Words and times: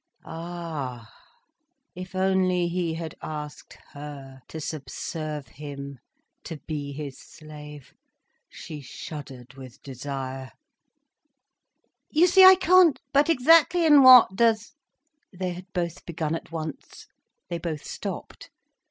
Ah, 0.25 1.13
if 1.93 2.15
only 2.15 2.67
he 2.67 2.95
had 2.95 3.13
asked 3.21 3.77
her 3.91 4.41
to 4.47 4.59
subserve 4.59 5.47
him, 5.49 5.99
to 6.43 6.57
be 6.65 6.91
his 6.91 7.19
slave! 7.19 7.93
She 8.49 8.81
shuddered 8.81 9.53
with 9.53 9.79
desire. 9.83 10.53
"You 12.09 12.25
see 12.25 12.43
I 12.43 12.55
can't—" 12.55 12.99
"But 13.13 13.29
exactly 13.29 13.85
in 13.85 14.01
what 14.01 14.35
does—" 14.35 14.73
They 15.31 15.53
had 15.53 15.71
both 15.71 16.03
begun 16.07 16.33
at 16.33 16.51
once, 16.51 17.05
they 17.49 17.59
both 17.59 17.83
stopped. 17.85 18.49